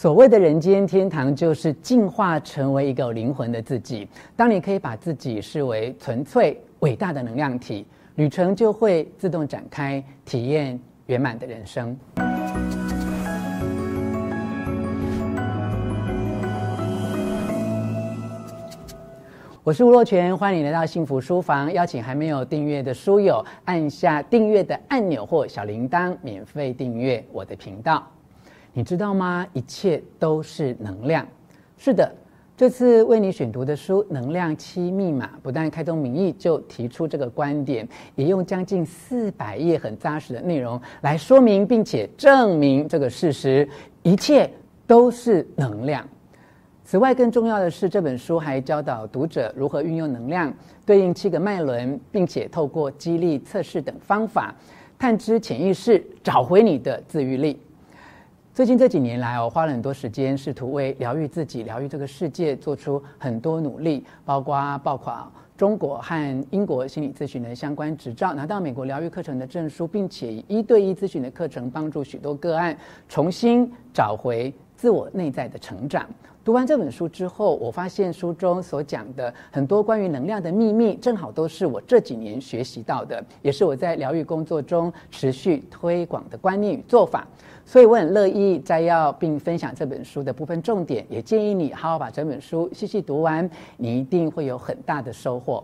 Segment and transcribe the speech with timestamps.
[0.00, 4.08] 所谓的人间天堂，就是进化成为一个有灵魂的自己。
[4.34, 11.94] 当你可以把自己视为纯粹伟大的能量体，旅程就会自动展开，体验圆满的人生。
[19.62, 21.70] 我是吴若权，欢迎你来到幸福书房。
[21.74, 28.02] 邀请还没有订阅的书友按下订阅的按钮或小铃铛，免费订阅我的频道。
[28.72, 29.46] 你知道吗？
[29.52, 31.26] 一切都是能量。
[31.76, 32.10] 是的，
[32.56, 43.68] 这次为你选读的书《能量七密码》，不但开宗明义就提出这个观点，也用将近四百页很扎实的内容来说明并且证明这个事实：
[44.02, 44.48] 一切
[44.86, 46.06] 都是能量。
[46.84, 50.52] 此外，更重要的是，这本书还教导读者如何运用能量
[50.84, 54.54] 对应七个脉轮，并且透过激励测试等方法，
[54.98, 57.60] 探知潜意识，找回你的自愈力。
[58.60, 72.76] 最近这几年来，我花了很多时间，试图为疗愈自己、疗愈这个世界做出很多努力，包括报考中国和英国心理咨询的相关执照，拿到美国疗愈课程的证书，并且以一对一咨询的课程帮助许多个案
[73.08, 76.04] 重新找回自我内在的成长。
[76.42, 87.28] 读完这本书之后，我发现书中所讲的很多关于能量的秘密，正好都是我这几年学习到的，也是我在疗愈工作中持续推广的观念与做法。
[87.66, 95.62] 所以我很乐意摘要并分享这本书的部分重点，也建议你好好把整本书细细读完，你一定会有很大的收获。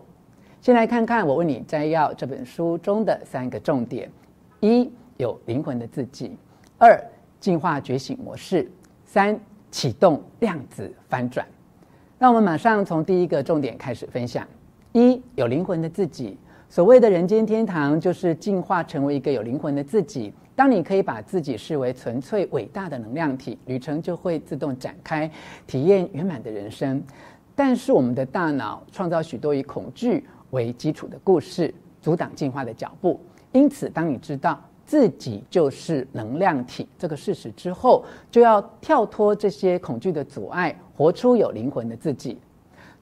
[0.60, 4.10] 先来看看我为你摘要这本书中的三个重点：
[4.60, 6.36] 一、有灵魂的自己；
[6.76, 7.02] 二、
[7.40, 8.66] 进化觉醒模式；
[9.06, 9.40] 三、
[9.76, 11.46] 启动量子翻转。
[12.18, 14.48] 让我们马上从第一个重点开始分享：
[14.92, 16.38] 一、有灵魂的自己。
[16.70, 20.32] 所谓的人间天堂，就是进化成为一个有灵魂的自己。
[20.54, 25.30] 当你可以把自己视为纯粹伟大的能量体，旅程就会自动展开，
[25.66, 27.02] 体验圆满的人生。
[27.54, 33.20] 但是我们的大脑创造许多以恐惧为基础的故事，阻挡进化的脚步。
[33.52, 42.38] 因此，当你知道自己就是能量体这个事实之后，就要跳脱这些恐惧的阻碍，活出有灵魂的自己。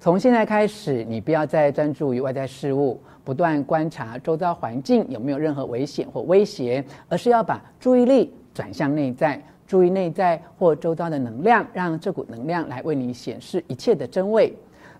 [0.01, 2.99] 从现在开始，你不要再专注于外在事物。
[3.25, 14.55] 不断观察周遭环境有没有任何危险或威胁，而是要把注意力转向内在，注意内在或周遭的能量，让这股能量来为你显示一切的真味。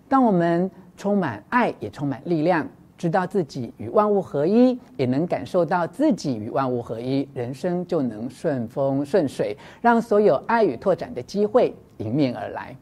[0.09, 2.67] 当我们充满爱，也充满力量，
[2.97, 12.77] 知道自己与万物合一，也能感受到自己与万物合一，人生就能顺风顺水，让所有爱与拓展的机会迎面而来。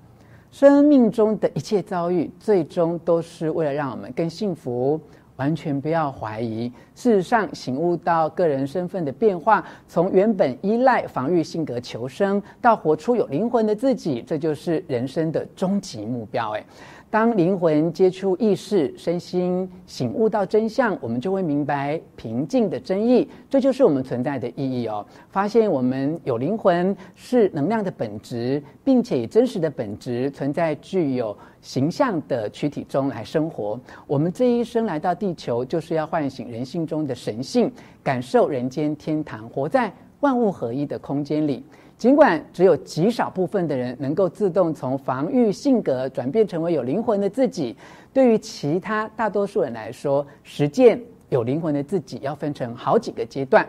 [0.50, 5.00] 生命中的一切遭遇，最终都是为了让我们更幸福。
[5.36, 6.70] 完全不要怀疑。
[6.94, 16.50] 事实上，醒悟到个人身份的变化，从原本依赖防御性格求生，到活出有灵魂的自己，这就是人生的终极目标。
[16.52, 16.64] 诶。
[17.12, 23.28] 当灵魂接触意识，身心醒悟到真相，我们就会明白平静的真意。
[23.50, 25.04] 这就是我们存在的意义哦。
[25.28, 33.78] 发现我们有灵魂，是能量的本质，并且以真实的本质存在具有形象的躯体中来生活。
[34.06, 37.70] 我们这一生来到地球，就是要唤醒人性中的神性，
[38.02, 41.62] 感受人间天堂，活在万物合一的空间里。
[42.02, 47.76] 尽管只有极少部分的人能够自动从防御性格转变成为有灵魂的自己，
[48.12, 53.64] 对于其他大多数人来说，实践有灵魂的自己要分成好几个阶段。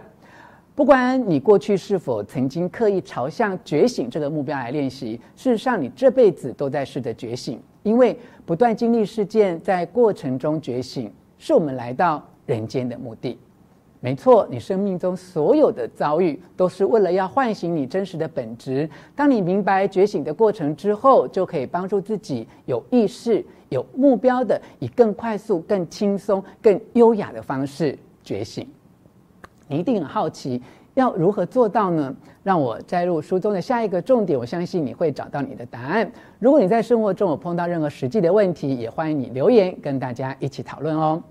[0.74, 8.18] 不管你过去是否曾经刻意朝向觉醒这个目标来练习，事实上你这辈子都在试着觉醒，因为
[8.48, 13.38] 不断经历事件，在过程中觉醒，是我们来到人间的目的。
[14.04, 18.90] 没错，你生命中所有的遭遇都是为了要唤醒你真实的本质。
[19.16, 28.68] 当你明白觉醒的过程之后，就可以帮助自己有意识、有目标的，以更快速、更轻松、更优雅的方式觉醒。
[29.70, 30.62] 你一定很好奇，
[30.96, 32.14] 要如何做到呢？
[32.44, 36.12] 让我摘录书中的下一个重点，我相信你会找到你的答案。
[36.40, 41.24] 如果你在生活中有碰到任何实际的问题，也欢迎你留言跟大家一起讨论哦。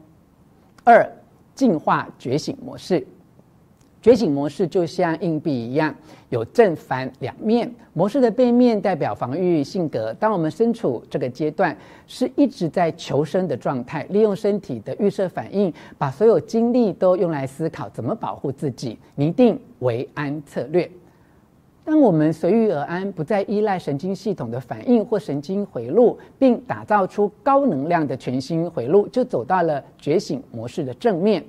[0.84, 1.06] 二。
[1.54, 3.06] 进化觉醒模式，
[4.00, 5.94] 觉醒模式就像硬币一样，
[6.30, 7.72] 有正反两面。
[7.92, 10.12] 模式的背面代表防御性格。
[10.14, 11.76] 当我们身处这个阶段，
[12.06, 20.90] 是一直在求生的状态，利用身体的预设反应，把所有精力都用来思考怎么保护自己，拟定为安策略。
[21.84, 31.44] 当我们随遇而安，不再依赖神经系统的反应或神经回路，并打造出高能量的全新回路，就走到了觉醒模式的正面。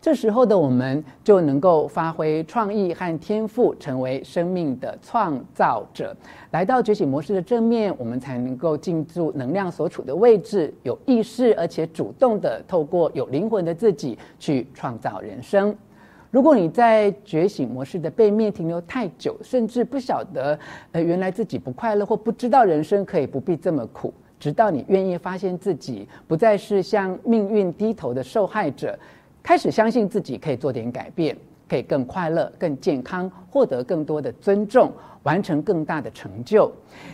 [0.00, 6.14] 这时候的我们就能够发挥创意和天赋，成为生命的创造者。
[6.50, 15.74] 来到觉醒模式的正面，我们才能够进入能量所处的位置，有意识而且主动的透过有灵魂的自己去创造人生。
[16.36, 20.58] 如果你在觉醒模式的背面停留太久，甚至不晓得，
[20.92, 28.98] 呃，原来自己不快乐，或不知道人生可以不必这么苦，直到你愿意发现自己不再是向命运低头的受害者，
[29.42, 31.34] 开始相信自己可以做点改变，
[31.68, 34.92] 可以更快乐、更健康，获得更多的尊重。
[35.22, 36.70] 完成更大的成就，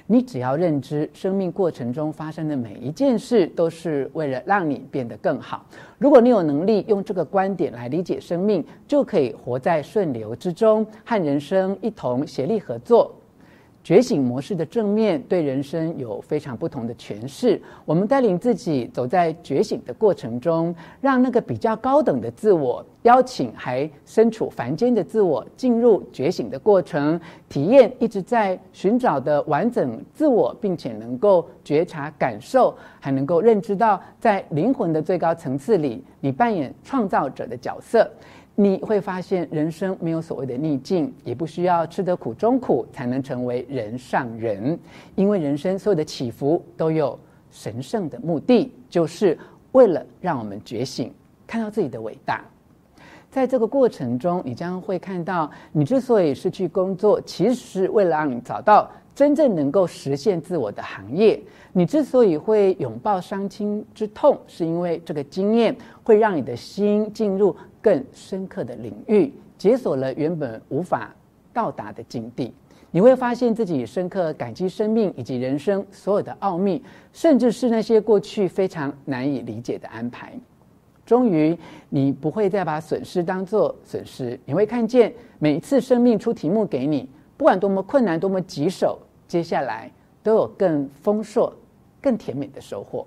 [0.06, 5.64] 你只要认知生命过程中发生的每一件事都是为了让你变得更好。
[5.96, 13.14] 如果你有能力用这个观点来理解生命，就可以活在顺流之中，和人生一同协力合作。
[13.84, 17.61] 觉醒模式的正面对人生有非常不同的诠释。
[17.84, 38.08] 我们带领自己走在觉醒的过程中，让那个比较高等的自我邀请还身处凡间的自我进入觉醒的过程，体验一直在寻找的完整自我，并且能够觉察、感受，还能够认知到在灵魂的最高层次里，你扮演创造者的角色。
[38.54, 44.78] 你会发现，人生没有所谓的逆境，也不需要吃得苦中苦才能成为人上人，
[45.14, 47.19] 因为人生所有的起伏都有
[47.50, 49.38] 神圣的目的，就是
[49.72, 51.12] 为了让我们觉醒，
[51.46, 52.44] 看到自己的伟大。
[53.31, 61.41] 在这个过程中，你将会看到，你之所以失去工作，其实是为了让你找到真正能够实现自我的行业。
[61.73, 71.14] 你之所以会拥抱伤亲之痛，是因为这个经验会让你的心进入更深刻的领域，解锁了原本无法
[71.53, 72.53] 到达的境地。
[72.91, 80.35] 你会发现自己深刻感激生命以及人生所有的奥秘，甚至是那些过去非常难以理解的安排。
[81.06, 87.09] 终于，你不会再把损失当作损失，你会看见每一次生命出题目给你，
[87.43, 89.91] 不管多么困难、多么棘手，接下来
[90.23, 91.53] 都有更丰硕。
[92.00, 93.05] 更甜美的收获。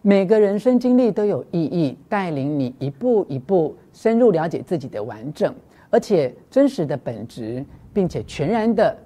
[0.00, 5.52] 每个人生经历都有意义，带领你一步一步深入了解自己的完整，
[5.90, 8.96] 而且真实的本质，并且全然的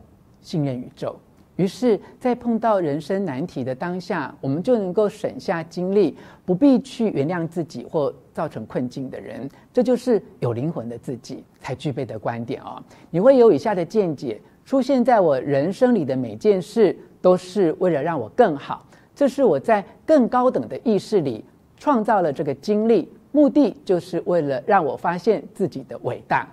[0.42, 1.16] 信任宇宙。
[1.62, 9.48] 于是，在碰到人生难题的当下，我们就能够省下精力，不必去原谅自己或造成困境的人。
[9.72, 12.82] 这就是有灵魂的自己才具备的观点哦。
[13.10, 18.84] 你会有以下的见解：出现在我人生里的每件事，都是为了让我更好。
[19.14, 21.44] 这是我在更高等的意识里
[21.76, 26.48] 创造了这个经历，目的就是为了让我发现自己的伟大。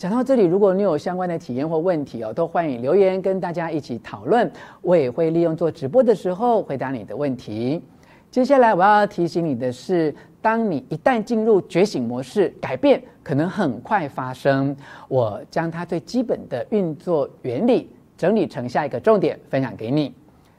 [0.00, 4.50] 讲到这里，如果你有相关的体验或问题哦，都欢迎留言跟大家一起讨论。
[4.80, 7.82] 我也会利用做直播的时候回答你的问题。
[8.30, 14.74] 接下来我要提醒你的是，当你一旦进入觉醒模式，改变可能很快发生。
[15.06, 20.14] 我将它最基本的运作原理整理成下一个重点，分享给你。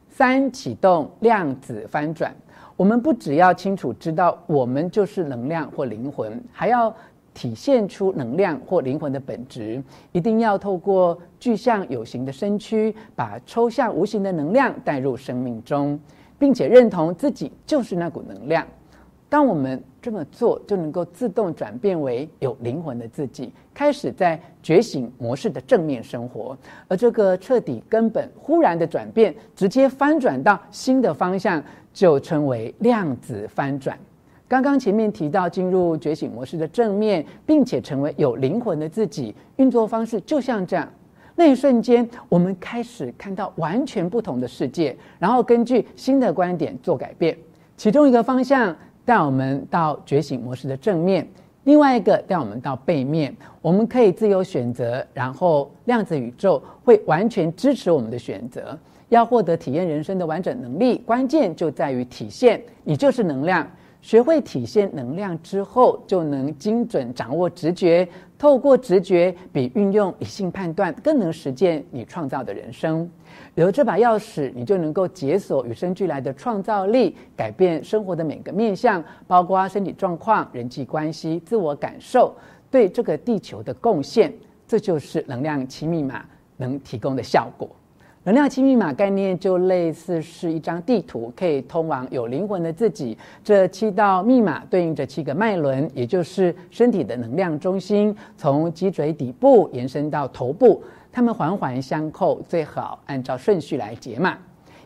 [0.08, 2.32] 三、启动量子翻转，
[2.78, 6.96] 我们不只要清楚知道我们就是能量或灵魂，还要
[7.34, 9.84] 体现出能量或灵魂的本质。
[10.12, 16.00] 一定要透过具象有形的身躯，把抽象无形的能量带入生命中，
[16.38, 18.66] 并且认同自己就是那股能量。
[19.30, 26.58] 当我们这么做，就能够自动转变为有灵魂的自己，开始在觉醒模式的正面生活。
[26.90, 31.64] 而这个彻底、根本、忽然的转变，直接翻转到新的方向，
[31.94, 33.98] 就称为量子翻转。
[34.52, 40.86] 刚刚前面提到，进入觉醒模式的正面，并且成为有灵魂的自己，运作方式就像这样。
[41.36, 47.38] 那一瞬间，我们开始看到完全不同的世界，然后根据新的观点做改变。
[47.78, 48.76] 其中一个方向。
[49.04, 51.28] 带我们到觉醒模式的正面，
[51.64, 58.78] 另外一个带我们到背面，我们可以自由选择，然后量子宇宙会完全支持我们的选择。
[59.10, 63.68] 要获得体验人生的完整能力，关键就在于体现，你就是能量。
[64.02, 73.10] 学会体现能量之后，就能精准掌握直觉，透过直觉比运用理性判断更能实践你创造的人生。
[73.56, 82.36] 有这把钥匙，你就能够解锁与生俱来的创造力，改变生活的每个面向，包括身体状况、人际关系、自我感受，
[82.72, 84.34] 对这个地球的贡献。
[84.68, 86.26] 这就是能量七密码
[86.58, 87.70] 能提供的效果。
[88.24, 93.18] 能量七密码概念就类似是一张地图，可以通往有灵魂的自己。
[93.44, 104.38] 这七道密码对应着七个脉轮，也就是身体的能量中心，从脊椎底部延伸到头部，它们环环相扣，最好按照顺序来解码。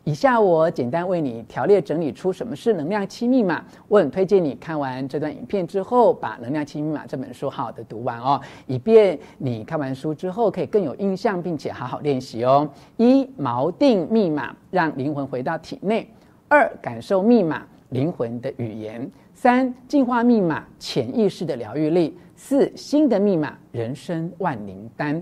[0.05, 3.65] 以下我简单为你条列整理出什么是能量七密码。
[3.88, 12.69] 我很推荐你看完这段影片之后，把《能量七密码》这本书好好的读完哦，以便你看完书之后可以更有印象，并且好好练习哦。
[12.97, 16.05] 一、锚定密码，让灵魂回到体内；
[16.47, 19.01] 二、感受密码，灵魂的语言；
[19.33, 25.19] 三、进化密码，潜意识的疗愈力；四、新的密码，人生万灵丹；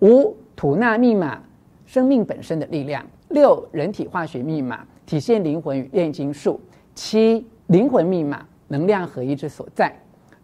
[0.00, 1.40] 五、吐纳密码。
[1.86, 3.06] 生命本身的力量。
[3.28, 6.60] 六、人体化学密码，体现灵魂与炼金术。
[6.94, 9.94] 七、灵魂密码，能量合一之所在。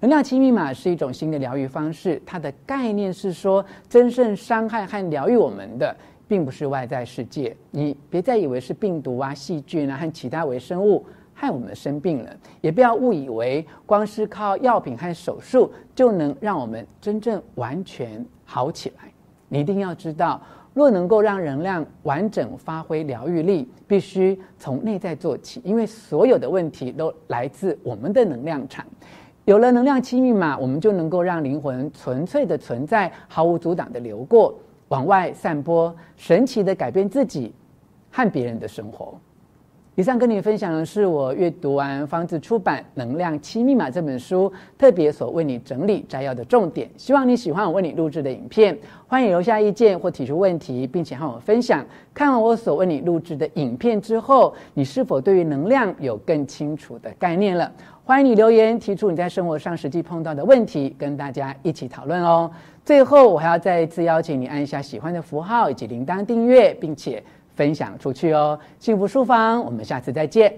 [0.00, 5.96] 能量七密码是一种新的疗愈方式，它的概念是说，真正伤害和疗愈我们的，
[6.26, 7.56] 并不是外在世界。
[7.70, 19.10] 你别再以为是病毒啊、细菌啊和其他微生物害我们生病了，也不要误以为光是靠药品和手术就能让我们真正完全好起来。
[19.48, 20.42] 你一定要知道。
[20.75, 28.85] 若能够让能量完整发挥疗愈力，必须从内在做起，因为所有的问题都来自我们的能量场。
[29.45, 34.55] 有了能量七密码，我们就能够让灵魂纯粹的存在，毫无阻挡的流过，
[34.88, 37.52] 往外散播，神奇的改变自己
[38.11, 39.19] 和别人的生活。
[39.94, 46.88] 以上跟你分享的是我阅读完方子出版《能量七密码》这本书，特别所为你整理摘要的重点。
[46.96, 48.75] 希望你喜欢我为你录制的影片，
[49.06, 51.84] 欢迎留下意见或提出问题，并且和我分享。
[52.14, 57.70] 看完我所为你录制的影片之后，你是否对于能量有更清楚的概念了？
[58.02, 62.50] 欢迎你留言提出你在生活上实际碰到的问题，跟大家一起讨论哦。
[62.82, 67.22] 最后，我还要再一次邀请你按一下喜欢的符号以及铃铛订阅，并且。
[67.54, 68.59] 分享出去哦！
[68.78, 70.54] 幸福书房，我们下次再见。